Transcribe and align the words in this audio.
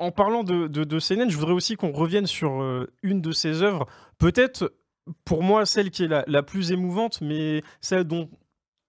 en 0.00 0.10
parlant 0.10 0.42
de, 0.42 0.66
de, 0.66 0.98
je 0.98 1.36
voudrais 1.36 1.52
aussi 1.52 1.76
qu'on 1.76 1.92
revienne 1.92 2.26
sur 2.26 2.62
euh, 2.62 2.90
une 3.02 3.20
de 3.20 3.32
ses 3.32 3.62
œuvres, 3.62 3.86
peut-être 4.18 4.72
pour 5.24 5.42
moi 5.42 5.66
celle 5.66 5.90
qui 5.90 6.04
est 6.04 6.24
la 6.26 6.42
plus 6.42 6.72
émouvante, 6.72 7.20
mais 7.20 7.62
celle 7.80 8.04
dont 8.04 8.28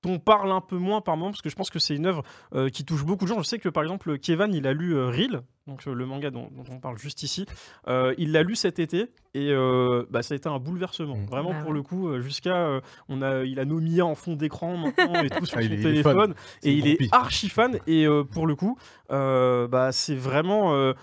on 0.05 0.19
parle 0.19 0.51
un 0.51 0.61
peu 0.61 0.77
moins 0.77 1.01
par 1.01 1.15
moment, 1.17 1.31
parce 1.31 1.41
que 1.41 1.49
je 1.49 1.55
pense 1.55 1.69
que 1.69 1.79
c'est 1.79 1.95
une 1.95 2.05
œuvre 2.07 2.23
euh, 2.55 2.69
qui 2.69 2.83
touche 2.85 3.05
beaucoup 3.05 3.25
de 3.25 3.29
gens. 3.29 3.37
Je 3.39 3.47
sais 3.47 3.59
que 3.59 3.69
par 3.69 3.83
exemple, 3.83 4.17
Kevin, 4.17 4.53
il 4.53 4.65
a 4.67 4.73
lu 4.73 4.95
euh, 4.95 5.07
Reel, 5.09 5.41
donc 5.67 5.87
euh, 5.87 5.93
le 5.93 6.05
manga 6.07 6.31
dont, 6.31 6.49
dont 6.51 6.63
on 6.71 6.79
parle 6.79 6.97
juste 6.97 7.21
ici. 7.23 7.45
Euh, 7.87 8.13
il 8.17 8.31
l'a 8.31 8.41
lu 8.43 8.55
cet 8.55 8.79
été 8.79 9.11
et 9.35 9.51
euh, 9.51 10.05
bah, 10.09 10.23
ça 10.23 10.33
a 10.33 10.37
été 10.37 10.49
un 10.49 10.57
bouleversement. 10.59 11.15
Mm. 11.17 11.25
Vraiment, 11.25 11.51
Bah 11.51 11.59
pour 11.61 11.69
ouais. 11.69 11.75
le 11.75 11.83
coup, 11.83 12.19
jusqu'à. 12.19 12.55
euh, 12.55 12.81
on 13.09 13.21
a, 13.21 13.43
il 13.43 13.59
a 13.59 13.65
Nomiya 13.65 14.05
en 14.05 14.15
fond 14.15 14.35
d'écran 14.35 14.75
maintenant 14.75 15.21
et 15.21 15.29
tout 15.29 15.45
sur 15.45 15.59
Ah, 15.59 15.61
son 15.61 15.67
il 15.67 15.73
est- 15.73 15.75
il 15.77 15.79
est 15.81 15.83
téléphone. 15.83 16.33
Et 16.63 16.71
il 16.73 16.87
est 16.87 16.97
archi 17.13 17.47
fan. 17.49 17.77
Et 17.85 18.07
euh, 18.07 18.23
pour 18.23 18.47
le 18.47 18.55
coup, 18.55 18.77
euh, 19.11 19.67
bah, 19.67 19.91
c'est 19.91 20.15
vraiment 20.15 20.73
euh, 20.73 20.93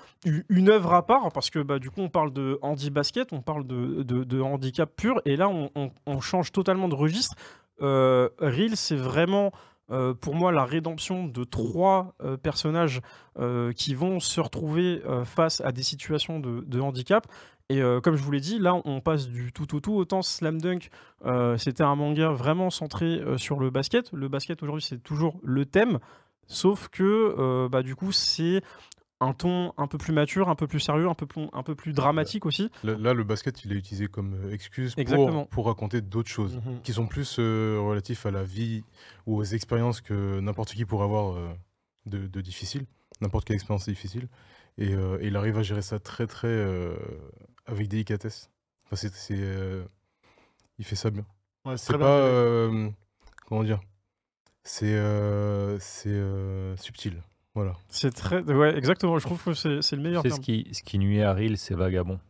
une 0.48 0.68
œuvre 0.70 0.92
à 0.94 1.06
part 1.06 1.30
parce 1.32 1.50
que 1.50 1.60
bah, 1.60 1.78
du 1.78 1.90
coup, 1.90 2.00
on 2.00 2.08
parle 2.08 2.32
de 2.32 2.58
handi 2.62 2.90
basket, 2.90 3.32
on 3.32 3.40
parle 3.42 3.66
de, 3.66 4.02
de- 4.02 4.24
de 4.24 4.40
handicap 4.40 4.90
pur. 4.96 5.20
Et 5.24 5.36
là, 5.36 5.48
on, 5.48 5.70
on- 5.76 5.90
on 6.06 6.20
change 6.20 6.50
totalement 6.52 6.88
de 6.88 6.94
registre. 6.96 7.36
Euh, 7.80 8.28
Reel, 8.38 8.76
c'est 8.76 8.96
vraiment. 8.96 9.52
euh, 9.90 10.12
pour 10.12 10.34
moi, 10.34 10.52
la 10.52 10.64
rédemption 10.64 11.26
de 11.26 11.44
trois 11.44 12.14
euh, 12.22 12.36
personnages 12.36 13.00
euh, 13.38 13.72
qui 13.72 13.94
vont 13.94 14.20
se 14.20 14.40
retrouver 14.40 15.00
face 15.24 15.60
à 15.62 15.72
des 15.72 15.82
situations 15.82 16.40
de, 16.40 16.80
handicap. 16.80 17.26
Et 17.70 17.82
comme 18.02 18.16
je 18.16 18.22
vous 18.22 18.30
l'ai 18.30 18.40
dit, 18.40 18.58
là, 18.58 18.80
on 18.86 19.02
passe 19.02 19.28
du 19.28 19.52
tout 19.52 19.76
au 19.76 19.80
tout. 19.80 19.92
Autant 19.94 20.22
Slam 20.22 20.58
Dunk, 20.58 20.88
c'était 21.58 21.82
un 21.82 21.96
manga 21.96 22.30
vraiment 22.30 22.70
centré 22.70 23.20
sur 23.36 23.60
le 23.60 23.68
basket. 23.68 24.10
Le 24.12 24.28
basket, 24.28 24.62
aujourd'hui, 24.62 24.82
c'est 24.82 25.02
toujours 25.02 25.38
le 25.42 25.66
thème. 25.66 25.98
Sauf 26.46 26.88
que, 26.88 27.68
bah, 27.68 27.82
du 27.82 27.94
coup, 27.94 28.10
c'est 28.10 28.62
un 29.20 29.32
ton 29.32 29.72
un 29.76 29.86
peu 29.88 29.98
plus 29.98 30.12
mature, 30.12 30.48
un 30.48 30.54
peu 30.54 30.66
plus 30.66 30.80
sérieux, 30.80 31.08
un 31.08 31.14
peu 31.14 31.26
plus, 31.26 31.48
un 31.52 31.62
peu 31.62 31.74
plus 31.74 31.92
dramatique 31.92 32.46
aussi. 32.46 32.70
Là, 32.84 32.96
là, 32.96 33.14
le 33.14 33.24
basket, 33.24 33.64
il 33.64 33.72
est 33.72 33.76
utilisé 33.76 34.06
comme 34.06 34.34
euh, 34.34 34.52
excuse 34.52 34.94
pour, 34.94 35.48
pour 35.48 35.66
raconter 35.66 36.00
d'autres 36.00 36.28
choses 36.30 36.56
Mhm. 36.56 36.82
qui 36.82 36.92
sont 36.92 37.06
plus 37.06 37.36
euh, 37.38 37.78
relatifs 37.80 38.26
à 38.26 38.30
la 38.30 38.44
vie 38.44 38.84
ou 39.26 39.36
aux 39.36 39.44
expériences 39.44 40.00
que 40.00 40.38
n'importe 40.40 40.72
qui 40.72 40.84
pourrait 40.84 41.04
avoir 41.04 41.36
euh, 41.36 41.48
de, 42.06 42.26
de 42.28 42.40
difficile, 42.40 42.86
n'importe 43.20 43.44
quelle 43.46 43.56
expérience 43.56 43.86
difficile. 43.88 44.28
Et, 44.76 44.94
euh, 44.94 45.18
et 45.20 45.26
il 45.26 45.36
arrive 45.36 45.58
à 45.58 45.62
gérer 45.64 45.82
ça 45.82 45.98
très, 45.98 46.28
très 46.28 46.46
euh, 46.46 46.94
avec 47.66 47.88
délicatesse. 47.88 48.50
Enfin, 48.90 49.08
euh, 49.32 49.84
il 50.78 50.84
fait 50.84 50.94
ça 50.96 51.10
bien. 51.10 51.26
Ouais, 51.64 51.76
c'est 51.76 51.98
pas. 51.98 52.06
euh, 52.20 52.88
comment 53.46 53.64
dire 53.64 53.80
C'est 54.62 54.94
euh, 54.94 55.76
c'est 55.80 56.08
euh, 56.10 56.76
subtil. 56.76 57.20
Voilà. 57.58 57.74
C'est 57.88 58.12
très. 58.14 58.40
Ouais, 58.42 58.76
exactement. 58.78 59.18
Je 59.18 59.24
trouve 59.26 59.42
que 59.42 59.52
c'est 59.52 59.82
c'est 59.82 59.96
le 59.96 60.02
meilleur 60.02 60.22
C'est 60.22 60.28
terme. 60.28 60.40
ce 60.40 60.44
qui, 60.44 60.68
ce 60.72 60.82
qui 60.84 60.98
nuit 60.98 61.22
à 61.22 61.32
Reel, 61.34 61.58
c'est 61.58 61.74
Vagabond. 61.74 62.20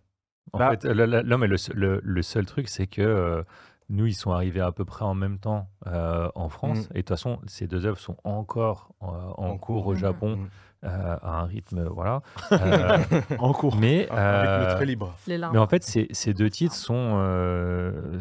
En 0.54 0.58
Bah- 0.58 0.70
fait, 0.70 0.84
là, 0.84 1.06
là- 1.06 1.22
non, 1.22 1.36
mais 1.36 1.46
le, 1.48 1.58
se- 1.58 1.72
le- 1.74 2.00
le 2.02 2.22
seul 2.22 2.46
truc, 2.46 2.68
c'est 2.68 2.86
que 2.86 3.02
euh, 3.02 3.42
nous, 3.90 4.06
ils 4.06 4.14
sont 4.14 4.32
arrivés 4.32 4.60
à 4.60 4.70
peu 4.72 4.84
près 4.84 5.04
en 5.04 5.14
même 5.14 5.38
temps 5.38 5.68
euh, 5.86 6.28
en 6.34 6.48
France. 6.48 6.88
Mm. 6.88 6.92
Et 6.92 6.94
de 6.94 6.98
toute 7.00 7.08
façon, 7.08 7.38
ces 7.46 7.66
deux 7.66 7.86
œuvres 7.86 7.98
sont 7.98 8.16
encore 8.24 8.90
euh, 9.02 9.06
en, 9.06 9.46
En 9.48 9.58
cours 9.58 9.82
cours. 9.82 9.86
au. 9.88 9.94
Japon 9.94 10.36
Mm. 10.36 10.48
euh, 10.84 11.16
à 11.22 11.40
un 11.40 11.44
rythme, 11.44 11.84
voilà. 11.88 12.20
Euh, 12.52 12.98
En 13.38 13.52
cours. 13.52 13.76
mais, 13.76 14.08
Un- 14.10 14.16
un 14.16 14.40
rythme 14.42 14.70
euh, 14.70 14.74
très 14.76 14.86
libre. 14.86 15.14
Mais 15.26 15.58
en 15.58 15.66
fait, 15.66 15.82
ces, 15.82 16.34
deux 16.34 16.50
titres 16.50 16.74
sont, 16.74 17.14
euh, 17.18 18.20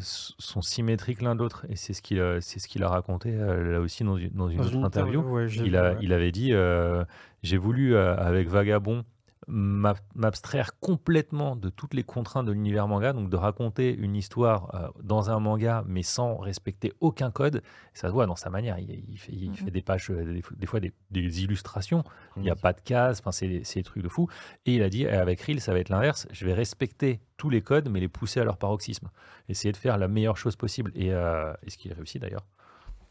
symétriques 0.62 1.22
l'un 1.22 1.36
de 1.36 1.40
l'autre. 1.42 1.66
Et 1.70 1.76
c'est 1.76 1.94
ce 1.94 2.02
qu'il 2.02 2.20
a, 2.22 2.42
c'est 2.42 2.60
ce 2.60 2.68
qu'il 2.68 2.84
a 2.84 2.90
raconté 2.90 3.34
euh, 3.34 3.74
là 3.74 3.80
aussi 3.82 4.04
dans 4.04 4.18
une, 4.18 4.30
dans 4.30 4.50
une 4.50 4.58
Dans 4.58 4.64
autre 4.66 4.76
une 4.76 4.86
interview. 4.86 5.22
ouais, 5.22 5.48
Il, 5.48 5.64
vu, 5.72 5.76
a, 5.78 5.92
ouais. 5.92 5.98
il 6.02 6.14
avait 6.14 6.32
dit 6.32 6.54
euh, 6.54 7.04
J'ai 7.44 7.58
voulu, 7.58 7.96
euh, 7.96 8.16
avec 8.18 8.48
Vagabond, 8.48 9.04
m'abstraire 9.48 10.78
complètement 10.80 11.56
de 11.56 11.70
toutes 11.70 11.94
les 11.94 12.04
contraintes 12.04 12.46
de 12.46 12.52
l'univers 12.52 12.88
manga, 12.88 13.14
donc 13.14 13.30
de 13.30 13.36
raconter 13.38 13.94
une 13.96 14.16
histoire 14.16 14.76
euh, 14.76 14.88
dans 15.04 15.30
un 15.30 15.40
manga, 15.40 15.84
mais 15.88 16.04
sans 16.04 16.36
respecter 16.38 16.92
aucun 17.00 17.32
code. 17.32 17.64
Ça 17.94 18.08
se 18.10 18.14
voit 18.14 18.26
dans 18.26 18.36
sa 18.36 18.50
manière. 18.50 18.78
Il, 18.80 19.04
il 19.10 19.18
fait, 19.18 19.32
il 19.32 19.50
Mhm. 19.52 19.56
fait 19.56 19.72
des 19.72 19.82
pages, 19.82 20.12
euh, 20.12 20.42
des, 20.58 20.66
fois 20.68 20.80
des, 20.80 20.92
des 21.12 21.44
illustrations. 21.44 22.04
Il 22.36 22.44
n'y 22.44 22.50
a 22.50 22.56
pas 22.56 22.74
de 22.74 22.82
cases, 22.82 23.20
enfin, 23.22 23.32
c'est 23.32 23.62
c'est 23.64 23.80
des 23.80 23.84
trucs 23.84 24.04
de 24.04 24.10
fou. 24.10 24.28
Et 24.66 24.76
il 24.76 24.84
a 24.84 24.90
dit 24.90 25.08
Avec 25.08 25.42
Reel, 25.42 25.62
ça 25.62 25.72
va 25.72 25.80
être 25.80 25.90
l'inverse. 25.90 26.28
Je 26.32 26.46
vais 26.46 26.54
respecter 26.54 27.22
tous 27.38 27.50
les 27.50 27.62
codes, 27.62 27.90
mais 27.90 28.00
les 28.00 28.08
pousser 28.10 28.40
à 28.40 28.44
leur 28.44 28.58
paroxysme. 28.58 29.10
Essayer 29.50 29.72
de 29.72 29.78
faire 29.78 29.98
la 29.98 30.08
meilleure 30.10 30.38
chose 30.38 30.56
possible. 30.58 30.92
Et, 30.94 31.14
euh, 31.14 31.54
et 31.64 31.70
ce 31.70 31.78
qu'il 31.78 31.94
réussit 31.94 32.22
d'ailleurs. 32.22 32.46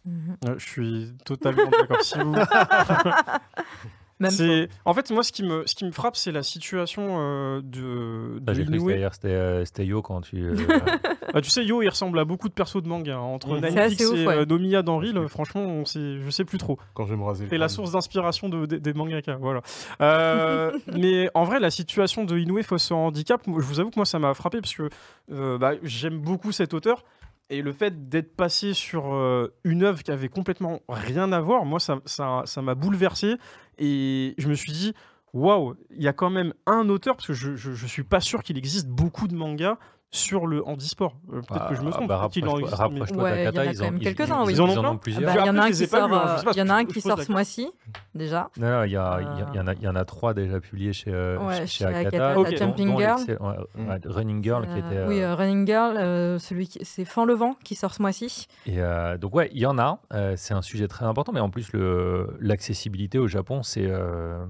Mhm. 0.05 0.37
Ouais, 0.47 0.55
je 0.59 0.67
suis 0.69 1.13
totalement 1.25 1.71
d'accord. 1.71 2.03
Si 2.03 2.19
vous- 2.19 2.35
c'est- 4.31 4.69
En 4.85 4.95
fait, 4.95 5.11
moi, 5.11 5.23
ce 5.23 5.31
qui 5.33 5.43
me, 5.43 5.65
ce 5.67 5.75
qui 5.75 5.85
me 5.85 5.91
frappe, 5.93 6.17
c'est 6.17 6.33
la 6.33 6.43
situation 6.43 7.17
euh, 7.21 7.61
de, 7.63 8.37
Ah, 8.47 8.53
de 8.53 8.55
J'ai 8.55 8.65
cru 8.65 8.79
que 8.79 9.09
c'était 9.13 9.29
euh, 9.29 9.65
c'était 9.65 9.85
Yo 9.87 10.01
quand 10.03 10.21
tu. 10.23 10.37
euh, 10.43 10.55
Ah, 11.35 11.41
tu 11.43 11.51
sais, 11.51 11.65
Yo, 11.65 11.83
il 11.83 11.89
ressemble 11.89 12.19
à 12.19 12.25
beaucoup 12.25 12.49
de 12.49 12.55
persos 12.55 12.83
de 12.83 12.89
manga. 12.89 13.17
hein. 13.17 13.21
Entre. 13.21 13.49
C'est 13.61 13.69
Ninepix 13.71 13.95
assez 13.95 14.07
ouf, 14.07 14.19
et 14.19 14.27
ouais. 14.27 14.37
euh, 14.39 14.47
Nomiya 14.47 14.83
dans 14.83 14.99
Reel, 14.99 15.19
euh, 15.19 15.29
franchement, 15.29 15.61
on 15.61 15.85
sait, 15.85 16.19
je 16.25 16.31
sais 16.31 16.45
plus 16.45 16.57
trop. 16.59 16.79
Quand 16.95 17.05
je 17.05 17.11
vais 17.11 17.17
me 17.19 17.25
raser. 17.25 17.45
le 17.45 17.51
C'est 17.51 17.59
la 17.59 17.69
source 17.69 17.93
d'inspiration 17.93 18.49
de, 18.49 18.65
des- 18.65 18.81
des 18.81 18.93
mangaka, 18.95 19.37
voilà. 19.37 19.61
Euh, 20.01 20.73
mais 20.97 21.29
en 21.35 21.45
vrai, 21.45 21.61
la 21.61 21.71
situation 21.71 22.25
de 22.25 22.39
Inoue 22.39 22.63
face 22.63 22.91
au 22.91 22.97
handicap, 22.97 23.43
je 23.47 23.51
vous 23.53 23.81
avoue 23.81 23.91
que 23.91 23.97
moi, 23.99 24.07
ça 24.07 24.19
m'a 24.19 24.33
frappé 24.35 24.61
parce 24.61 24.75
que 24.75 24.89
euh, 25.33 25.59
bah, 25.59 25.73
j'aime 25.83 26.19
beaucoup 26.19 26.53
cet 26.53 26.73
auteur. 26.75 27.05
Et 27.49 27.63
le 27.63 27.73
fait 27.73 28.09
d'être 28.09 28.35
passé 28.35 28.75
sur 28.75 29.15
euh, 29.15 29.55
une 29.65 29.85
œuvre 29.85 30.03
qui 30.03 30.11
avait 30.11 30.29
complètement 30.29 30.81
rien 30.89 31.31
à 31.33 31.41
voir, 31.41 31.65
moi, 31.65 31.79
ça 31.79 32.01
ça- 32.05 32.43
ça 32.45 32.61
m'a 32.63 32.75
bouleversé. 32.75 33.37
Et 33.79 34.35
je 34.39 34.49
me 34.49 34.55
suis 34.55 34.73
dit, 34.73 34.95
waouh, 35.33 35.75
il 35.91 36.03
y 36.03 36.09
a 36.09 36.13
quand 36.13 36.31
même 36.31 36.55
un 36.67 36.89
auteur, 36.89 37.15
parce 37.17 37.29
que 37.29 37.35
je, 37.35 37.55
je 37.55 37.87
suis 37.87 38.03
pas 38.03 38.21
sûr 38.21 38.43
qu'il 38.43 38.59
existe 38.59 38.89
beaucoup 38.89 39.29
de 39.29 39.35
mangas 39.37 39.79
sur 40.13 40.47
le 40.47 40.67
handisport. 40.67 41.15
Euh, 41.33 41.41
Peut-être 41.43 41.69
que 41.69 41.75
je 41.75 41.83
me 41.83 41.89
Ah, 41.89 41.91
trompe. 41.91 42.09
bah, 42.09 42.29
qu'il 42.31 42.49
en 42.49 42.55
rapproche-toi- 42.55 42.89
mais- 43.17 43.23
Ouais, 43.23 43.43
il 43.43 43.45
y 43.45 43.49
en 43.49 43.53
d'Akata, 43.53 43.61
a 43.61 43.65
ils 43.67 43.77
quand 43.79 43.83
en- 43.83 43.85
même 43.91 43.97
ils- 44.01 44.05
quelques-uns, 44.05 44.43
ils- 44.43 44.47
oui. 44.47 44.53
Ils 44.55 44.61
en 44.63 44.67
Ils 44.69 44.79
en 44.79 44.85
ont 44.85 44.95
Ah 44.95 44.99
plusieurs. 45.01 45.35
bah, 45.35 45.41
Il 45.41 45.47
y 45.47 45.51
en 45.51 45.59
a 45.59 45.63
un 45.65 45.67
qui 45.71 45.87
sort, 45.87 46.13
euh, 46.13 46.51
il 46.53 46.59
y 46.59 46.63
en 46.63 46.69
a 46.69 46.75
un 46.75 46.85
qui 46.85 47.01
sort 47.01 47.21
ce 47.23 47.33
mois-ci, 47.33 47.71
déjà. 48.15 48.49
Non, 48.59 48.71
non, 48.71 48.85
il 48.85 48.93
y, 48.93 48.97
a, 48.97 49.15
Euh, 49.17 49.23
il 49.53 49.57
y 49.57 49.61
en 49.61 49.67
a- 49.67 49.75
il 49.75 49.83
y 49.83 49.89
en 49.89 49.97
a 49.97 50.05
trois 50.05 50.33
déjà 50.33 50.61
publiés 50.61 50.93
chez, 50.93 51.13
euh, 51.13 51.39
Ouais, 51.39 51.59
chez, 51.61 51.67
chez 51.67 51.85
Akata. 51.87 52.35
Dont- 52.35 52.45
Jumping 52.47 52.89
dont 52.93 52.99
Girl. 52.99 53.21
ouais, 53.29 53.37
Mm. 53.75 53.89
ouais, 53.89 54.01
Running 54.07 54.43
Girl 54.45 54.67
qui 54.69 54.79
était. 54.79 55.05
Oui, 55.07 55.25
Running 55.25 55.67
Girl, 55.67 55.97
celui 56.41 56.69
c'est 56.83 57.05
Fan 57.05 57.27
le 57.27 57.35
vent 57.35 57.57
qui 57.65 57.75
sort 57.75 57.93
ce 57.93 58.01
mois-ci. 58.01 58.47
Et 58.67 58.79
donc 59.21 59.35
ouais, 59.35 59.51
il 59.53 59.59
y 59.61 59.67
en 59.67 59.79
a. 59.79 59.99
c'est 60.37 60.55
un 60.55 60.63
sujet 60.63 60.89
très 60.89 61.05
important, 61.05 61.33
mais 61.33 61.41
en 61.41 61.51
plus 61.51 61.73
le 61.73 62.37
l'accessibilité 62.41 63.19
au 63.19 63.27
Japon, 63.27 63.63
c'est 63.63 63.87
euh, 63.87 64.45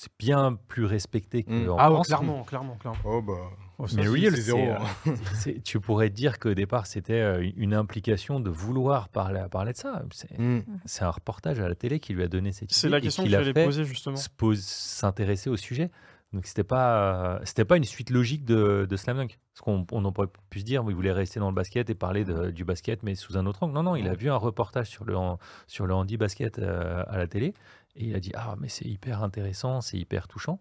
c'est 0.00 0.12
bien 0.16 0.56
plus 0.68 0.84
respecté 0.84 1.42
qu'en 1.42 1.52
Mm. 1.52 1.76
Ah 1.76 1.88
ouais, 1.90 1.94
France. 1.96 2.06
clairement, 2.06 2.44
clairement, 2.44 2.76
clairement. 2.76 2.98
Oh 3.04 3.20
bah. 3.20 3.34
Oh, 3.80 3.86
ça, 3.88 3.96
Mais 3.96 4.02
c'est- 4.04 4.08
Real, 4.08 4.36
c'est 4.36 4.42
c'est, 4.42 4.68
euh, 4.70 4.74
hein. 5.06 5.14
c'est- 5.34 5.62
tu 5.62 5.78
pourrais 5.80 6.08
dire 6.10 6.38
qu'au 6.38 6.54
départ 6.54 6.86
c'était 6.86 7.20
euh, 7.20 7.48
une 7.56 7.74
implication 7.74 8.38
de 8.40 8.48
vouloir 8.50 9.08
parler, 9.08 9.44
parler 9.50 9.72
de 9.72 9.76
ça. 9.76 10.02
C'est, 10.12 10.38
Mm. 10.38 10.62
c'est 10.84 11.02
un 11.04 11.10
reportage 11.10 11.58
à 11.60 11.68
la 11.68 11.74
télé 11.74 11.98
qui 12.00 12.12
lui 12.14 12.22
a 12.22 12.28
donné 12.28 12.52
cette 12.52 12.72
C'est 12.72 12.86
idée 12.86 12.92
la 12.92 12.98
et 12.98 13.00
question 13.02 13.24
que 13.24 13.28
l'a 13.28 13.38
j'allais 13.40 13.52
fait 13.52 13.64
poser 13.64 13.84
justement. 13.84 14.16
s'intéresser 14.54 15.50
au 15.50 15.56
sujet. 15.56 15.90
Donc 16.32 16.44
c'était 16.46 16.64
pas 16.64 17.36
euh, 17.36 17.38
c'était 17.44 17.64
pas 17.64 17.76
une 17.78 17.84
suite 17.84 18.10
logique 18.10 18.44
de, 18.44 18.86
de 18.88 18.96
Slam 18.96 19.16
Dunk. 19.16 19.38
Parce 19.54 19.62
qu'on 19.64 19.86
on 19.92 20.04
en 20.04 20.12
pourrait 20.12 20.28
plus 20.50 20.60
se 20.60 20.64
dire, 20.64 20.84
il 20.88 20.94
voulait 20.94 21.10
rester 21.12 21.40
dans 21.40 21.48
le 21.48 21.54
basket 21.54 21.88
et 21.90 21.94
parler 21.94 22.24
de- 22.24 22.50
du 22.50 22.64
basket, 22.64 23.02
mais 23.02 23.14
sous 23.14 23.38
un 23.38 23.46
autre 23.46 23.62
angle. 23.62 23.72
Non, 23.74 23.82
non, 23.82 23.96
il 23.96 24.06
a 24.08 24.14
vu 24.14 24.30
un 24.30 24.36
reportage 24.36 24.88
sur 24.88 25.04
le, 25.04 25.14
sur 25.66 25.86
le 25.86 25.94
handi 25.94 26.16
basket 26.18 26.58
euh, 26.58 27.02
à 27.08 27.16
la 27.16 27.26
télé 27.26 27.54
et 27.96 28.04
il 28.04 28.14
a 28.14 28.20
dit 28.20 28.32
ah 28.36 28.54
mais 28.60 28.68
c'est 28.68 28.84
hyper 28.84 29.22
intéressant, 29.22 29.80
c'est 29.80 29.96
hyper 29.96 30.28
touchant. 30.28 30.60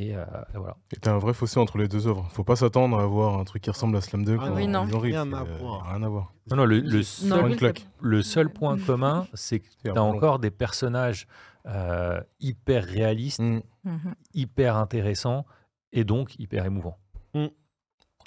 Et, 0.00 0.14
euh, 0.16 0.24
et 0.54 0.58
voilà. 0.58 0.76
Et 0.92 0.96
t'as 1.00 1.12
un 1.12 1.18
vrai 1.18 1.34
fossé 1.34 1.58
entre 1.58 1.76
les 1.78 1.88
deux 1.88 2.06
œuvres. 2.06 2.28
Faut 2.30 2.44
pas 2.44 2.54
s'attendre 2.54 2.96
à 3.00 3.02
avoir 3.02 3.36
un 3.40 3.44
truc 3.44 3.62
qui 3.62 3.70
ressemble 3.70 3.96
à 3.96 4.00
Slam 4.00 4.24
Dunk. 4.24 4.38
Ah 4.40 4.52
oui, 4.54 4.68
non. 4.68 4.84
Rien 4.84 5.32
à 5.32 5.42
euh, 5.42 5.58
voir. 5.58 5.90
Rien 5.90 6.02
à 6.04 6.08
voir. 6.08 6.32
Non, 6.48 6.58
non, 6.58 6.64
le, 6.66 6.78
le 6.78 6.98
Non, 6.98 7.02
seul, 7.02 7.56
claque. 7.56 7.88
le 8.00 8.22
seul 8.22 8.48
point 8.48 8.78
commun, 8.78 9.26
c'est 9.34 9.58
que 9.58 9.66
tu 9.84 9.90
as 9.90 10.00
encore 10.00 10.38
des 10.38 10.52
personnages 10.52 11.26
euh, 11.68 12.20
hyper 12.40 12.84
réalistes, 12.84 13.40
Mm. 13.40 13.60
Mhm. 13.84 14.14
hyper 14.34 14.76
intéressants 14.76 15.46
et 15.92 16.04
donc 16.04 16.38
hyper 16.38 16.64
émouvants. 16.66 16.98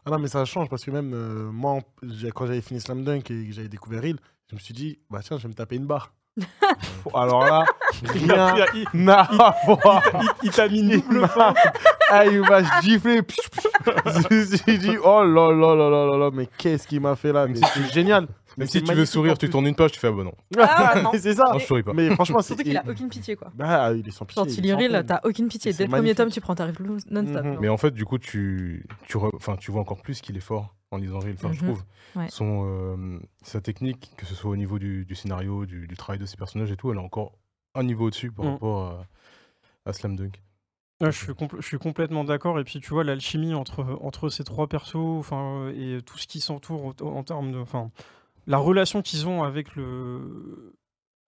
Ah 0.04 0.10
non, 0.10 0.18
mais 0.18 0.28
ça 0.30 0.44
change 0.46 0.68
parce 0.68 0.84
que 0.84 0.90
même 0.90 1.14
euh, 1.14 1.52
moi, 1.52 1.78
quand 2.34 2.48
j'avais 2.48 2.62
fini 2.62 2.82
Slam 2.82 3.04
Dunk 3.04 3.30
et 3.30 3.46
que 3.48 3.52
j'avais 3.52 3.68
découvert 3.68 4.02
Reel, 4.02 4.18
je 4.50 4.56
me 4.56 4.60
suis 4.60 4.74
dit, 4.74 4.98
bah 5.12 5.20
tiens, 5.24 5.38
je 5.38 5.44
vais 5.44 5.50
me 5.50 5.54
taper 5.54 5.76
une 5.76 5.86
barre. 5.86 6.12
Alors 7.14 7.46
là, 7.46 7.66
Il 8.16 8.32
a 8.32 8.54
rien 8.54 8.66
pris- 8.66 8.86
il- 8.96 9.10
à 9.12 9.56
voir. 9.68 10.02
il- 10.22 10.30
il 10.48 10.52
t'a 10.52 10.68
mis 10.70 10.80
une 10.80 11.02
double 11.02 11.20
m'a- 11.38 11.54
Ah, 12.10 12.26
il 12.26 12.42
m'a 12.42 12.82
giflé. 12.82 13.22
je 13.86 14.36
me 14.36 14.46
suis 14.58 14.78
dit, 14.80 14.98
oh 15.04 15.24
là 15.24 15.52
là 15.52 15.76
là 15.76 15.90
là 15.90 16.06
là 16.08 16.18
là, 16.18 16.32
mais 16.34 16.48
qu'est-ce 16.58 16.88
qu'il 16.88 17.00
m'a 17.02 17.16
fait 17.16 17.32
là? 17.32 17.46
Mais 17.48 17.60
C'est 17.74 17.94
génial. 17.94 18.28
Même 18.58 18.66
Mais 18.66 18.68
si 18.68 18.84
tu 18.84 18.94
veux 18.94 19.06
sourire, 19.06 19.38
tu 19.38 19.50
tournes 19.50 19.68
une 19.68 19.76
page, 19.76 19.92
tu 19.94 20.00
fais 20.00 20.08
ah 20.08 20.12
bah 20.12 20.24
non. 20.24 20.34
Ah, 20.60 21.02
non. 21.02 21.10
Mais 21.14 21.20
c'est 21.20 21.36
ça. 21.36 21.52
Non, 21.54 21.60
je 21.60 21.66
souris 21.66 21.84
pas. 21.84 21.94
Mais 21.94 22.10
franchement, 22.16 22.42
c'est. 22.42 22.48
Surtout 22.50 22.64
qu'il 22.64 22.76
a 22.78 22.84
aucune 22.88 23.08
pitié, 23.10 23.36
quoi. 23.36 23.52
Bah, 23.56 23.94
il 23.94 24.08
est 24.08 24.12
sans 24.12 24.26
pitié. 24.26 24.44
Quand 24.44 24.50
il 24.58 24.70
est 24.70 24.76
peine. 24.78 25.06
t'as 25.06 25.20
aucune 25.24 25.48
pitié. 25.48 25.72
Dès 25.74 25.86
le 25.86 25.90
premier 25.90 26.14
tome, 26.16 26.30
tu 26.30 26.42
prends 26.42 26.56
ta 26.56 26.68
non-stop. 26.68 27.12
Mhm. 27.12 27.34
genre. 27.44 27.62
Mais 27.62 27.70
en 27.70 27.78
fait, 27.78 27.92
du 27.92 28.04
coup, 28.06 28.18
tu, 28.18 28.86
tu, 29.08 29.18
re- 29.18 29.36
enfin, 29.36 29.56
tu 29.56 29.72
vois 29.72 29.82
encore 29.82 30.02
plus 30.02 30.20
qu'il 30.22 30.36
est 30.38 30.42
fort 30.42 30.76
en 30.92 30.98
lisant 30.98 31.20
Reel, 31.20 31.36
enfin, 31.38 31.54
je 31.54 31.62
Mhm. 31.62 31.68
trouve. 31.72 31.84
Ouais. 32.18 32.26
Son, 32.30 32.66
euh, 32.68 33.20
sa 33.42 33.62
technique, 33.62 34.12
que 34.18 34.26
ce 34.26 34.36
soit 34.36 34.52
au 34.52 34.58
niveau 34.58 34.80
du, 34.80 35.06
du 35.06 35.16
scénario, 35.16 35.66
du, 35.66 35.88
du 35.88 35.96
travail 35.96 36.20
de 36.20 36.26
ses 36.26 36.36
personnages 36.36 36.72
et 36.72 36.76
tout, 36.76 36.92
elle 36.92 36.98
est 36.98 37.02
encore 37.02 37.32
un 37.76 37.84
niveau 37.84 38.08
au-dessus 38.08 38.32
par 38.32 38.46
Mm. 38.46 38.50
rapport 38.50 38.82
à, 38.88 39.06
à 39.90 39.94
Slam 39.94 40.18
Dunk. 40.18 40.42
Je, 41.00 41.10
suis 41.12 41.32
compl- 41.32 41.56
je 41.62 41.66
suis 41.66 41.80
complètement 41.80 42.24
d'accord. 42.26 42.60
Et 42.60 42.64
puis, 42.64 42.80
tu 42.82 42.90
vois, 42.90 43.04
l'alchimie 43.06 43.54
entre, 43.56 43.98
entre 44.02 44.28
ces 44.30 44.44
trois 44.44 44.68
persos 44.68 44.98
enfin, 45.18 45.70
et 45.70 46.00
tout 46.06 46.18
ce 46.20 46.28
qui 46.28 46.42
s'entoure 46.42 46.94
en, 47.02 47.06
en 47.08 47.24
termes 47.24 47.52
de. 47.54 47.58
Enfin, 47.58 47.90
la 48.48 48.58
relation 48.58 49.02
qu'ils 49.02 49.28
ont 49.28 49.44
avec 49.44 49.76
le, 49.76 50.74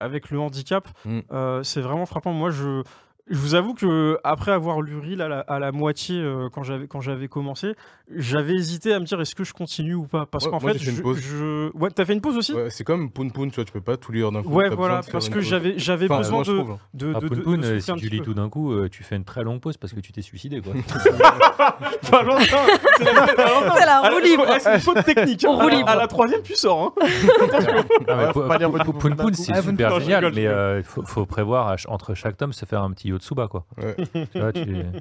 avec 0.00 0.30
le 0.30 0.38
handicap, 0.40 0.88
Mm. 1.04 1.20
euh, 1.32 1.62
c'est 1.62 1.80
vraiment 1.80 2.06
frappant. 2.06 2.32
Moi, 2.32 2.50
je. 2.50 2.82
Je 3.30 3.38
vous 3.38 3.54
avoue 3.54 3.72
que 3.72 4.18
après 4.22 4.52
avoir 4.52 4.82
lu 4.82 4.98
Reel 4.98 5.22
à 5.22 5.28
la, 5.28 5.40
à 5.40 5.58
la 5.58 5.72
moitié 5.72 6.20
euh, 6.20 6.50
quand 6.52 6.62
j'avais 6.62 6.86
quand 6.86 7.00
j'avais 7.00 7.26
commencé, 7.26 7.72
j'avais 8.14 8.52
hésité 8.52 8.92
à 8.92 9.00
me 9.00 9.06
dire 9.06 9.18
est-ce 9.18 9.34
que 9.34 9.44
je 9.44 9.54
continue 9.54 9.94
ou 9.94 10.06
pas? 10.06 10.26
Parce 10.26 10.44
Ouais, 10.44 10.50
qu'en 10.50 10.60
fait 10.60 10.74
fait 10.78 10.90
une 10.90 10.96
je, 10.96 11.00
pause. 11.00 11.20
je- 11.22 11.72
ouais 11.74 11.88
t'as 11.90 12.04
fait 12.04 12.12
une 12.12 12.20
pause 12.20 12.36
aussi? 12.36 12.52
Ouais, 12.52 12.68
c'est 12.68 12.84
comme 12.84 13.10
Poun 13.10 13.32
Poun, 13.32 13.48
tu 13.50 13.54
vois, 13.54 13.64
tu 13.64 13.72
peux 13.72 13.80
pas 13.80 13.96
tout 13.96 14.12
lire 14.12 14.30
d'un 14.30 14.42
coup. 14.42 14.50
Ouais, 14.50 14.68
voilà 14.68 15.00
de 15.00 15.10
parce 15.10 15.30
que 15.30 15.36
pause. 15.36 15.44
j'avais 15.44 15.78
j'avais 15.78 16.04
Enfin, 16.04 16.18
besoin 16.18 16.34
moi, 16.34 16.44
de 16.44 16.52
trouve, 16.58 16.70
hein. 16.72 16.78
de, 16.92 17.12
Ah, 17.16 17.20
de, 17.20 17.26
Poun 17.28 17.38
de- 17.38 17.42
Poun, 17.42 17.60
de 17.62 17.66
euh, 17.66 17.80
si 17.80 17.94
tu 17.94 18.08
lis 18.10 18.18
peu. 18.18 18.24
tout 18.24 18.34
d'un 18.34 18.50
coup, 18.50 18.72
euh, 18.74 18.90
tu 18.90 19.02
fais 19.02 19.16
une 19.16 19.24
très 19.24 19.42
longue 19.42 19.62
pause 19.62 19.78
parce 19.78 19.94
que 19.94 20.00
tu 20.00 20.12
t'es 20.12 20.20
suicidé. 20.20 20.60
Quoi. 20.60 20.74
Pas 22.10 22.22
longtemps, 22.24 22.66
c'est 22.98 23.04
la-. 23.04 23.26
C'est 23.26 23.84
Ah, 23.86 24.10
roue 24.10 24.20
libre. 24.20 24.44
ah, 24.48 24.58
C'est 24.60 24.74
une 24.74 24.80
faute 24.80 25.04
technique. 25.04 25.44
On 25.48 25.58
À 25.58 25.62
roue 25.62 25.68
la- 25.68 25.74
libre. 25.76 25.88
À 25.88 25.96
la 25.96 26.06
troisième, 26.06 26.42
tu 26.42 26.54
sors. 26.54 26.94
hein. 26.98 27.06
Ah, 28.08 28.32
Poun- 28.32 29.34
c'est 29.34 29.52
coup. 29.52 29.60
super 29.62 30.00
génial, 30.00 30.32
mais 30.34 30.46
euh, 30.46 30.78
il 30.80 30.84
faut, 31.06 31.26
prévoir 31.26 31.68
à 31.68 31.76
entre 31.88 32.14
chaque 32.14 32.36
tome 32.36 32.52
se 32.52 32.64
faire 32.66 32.82
un 32.82 32.90
petit 32.92 33.08
Yotsuba. 33.08 33.48
Quoi. 33.48 33.64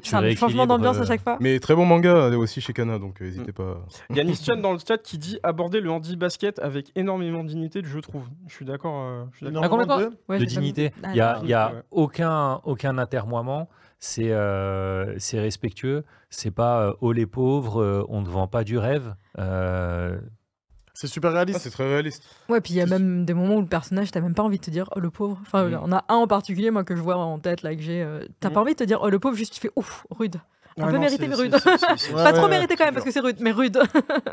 C'est 0.04 0.14
un 0.16 0.36
changement 0.36 0.66
d'ambiance 0.68 0.98
à 0.98 1.02
euh, 1.02 1.06
chaque 1.06 1.22
fois. 1.22 1.38
Mais 1.40 1.60
très 1.60 1.76
bon 1.76 1.86
manga 1.86 2.10
euh, 2.10 2.38
aussi 2.38 2.62
chez 2.62 2.74
Kana, 2.74 3.00
donc 3.00 3.22
n'hésitez 3.22 3.52
pas. 3.52 3.78
Il 4.10 4.18
y 4.18 4.20
a 4.20 4.24
Nistian 4.24 4.58
dans 4.58 4.74
le 4.74 4.80
chat 4.86 4.98
qui 4.98 5.18
dit 5.18 5.40
aborder 5.44 5.80
le 5.82 5.90
handi 5.92 6.16
basket 6.16 6.60
avec 6.60 6.92
énormément 6.96 7.44
de 7.44 7.50
dignité, 7.50 7.82
je 7.84 8.00
trouve. 8.00 8.24
Je 8.48 8.54
suis 8.56 8.66
d'accord. 8.66 9.26
je 9.32 9.38
suis 9.38 9.46
d'accord. 9.46 9.64
Ah, 9.64 9.70
complètement. 9.70 10.00
De 10.40 10.46
dignité. 10.46 10.92
Il 11.06 11.12
n'y 11.14 11.22
a, 11.22 11.40
Ah, 11.42 11.46
y 11.46 11.54
aucun, 11.92 12.60
aucun 12.64 12.98
atermoiement. 12.98 13.70
C'est 14.06 14.32
euh, 14.34 15.16
c'est 15.18 15.40
respectueux. 15.40 16.04
C'est 16.30 16.52
pas 16.52 16.88
euh, 16.88 16.94
oh 17.00 17.14
les 17.14 17.26
pauvres, 17.26 17.82
euh, 17.82 18.04
on 18.10 18.20
ne 18.22 18.28
vend 18.28 18.48
pas 18.50 18.66
du 18.66 18.78
rêve. 18.78 19.16
Euh, 19.40 20.20
C'est 20.94 21.08
super 21.08 21.30
Ah, 21.32 21.36
réaliste. 21.36 21.62
c'est 21.62 21.70
très 21.70 21.88
réaliste. 21.88 22.22
Ouais, 22.50 22.60
puis 22.60 22.74
il 22.74 22.78
y 22.78 22.82
a 22.82 22.86
même 22.86 23.24
des 23.24 23.34
moments 23.34 23.56
où 23.56 23.62
le 23.62 23.66
personnage, 23.68 24.12
t'as 24.12 24.20
même 24.20 24.36
pas 24.36 24.44
envie 24.44 24.58
de 24.60 24.64
te 24.66 24.72
dire 24.72 24.90
oh 24.94 25.00
le 25.00 25.10
pauvre. 25.10 25.40
Enfin, 25.44 25.70
Mm. 25.70 25.80
on 25.84 25.92
a 25.94 26.04
un 26.10 26.16
en 26.16 26.28
particulier, 26.28 26.70
moi, 26.70 26.84
que 26.84 26.98
je 26.98 27.02
vois 27.02 27.16
en 27.16 27.40
tête, 27.40 27.62
là, 27.62 27.74
que 27.76 27.82
j'ai. 27.82 28.04
euh, 28.04 28.26
T'as 28.42 28.50
Mm. 28.50 28.54
pas 28.54 28.60
envie 28.62 28.74
de 28.74 28.78
te 28.80 28.84
dire 28.84 29.00
oh 29.02 29.10
le 29.10 29.20
pauvre, 29.20 29.38
juste 29.38 29.54
tu 29.54 29.62
fais 29.62 29.72
ouf, 29.78 30.06
rude. 30.12 30.36
Un 30.78 30.86
Ouais, 30.86 30.90
peu 30.90 30.96
non, 30.96 31.02
mérité, 31.02 31.28
mais 31.30 31.36
rude. 31.36 31.52
pas 32.14 32.34
trop 32.34 32.48
mérité 32.50 32.76
quand 32.76 32.84
même, 32.86 32.96
parce 32.96 33.06
que 33.06 33.12
c'est 33.12 33.20
rude, 33.22 33.38
mais 33.40 33.52
rude. 33.52 33.78